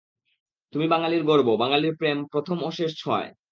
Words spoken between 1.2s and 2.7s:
গর্ব, বাঙ্গালীর প্রেম প্রথম ও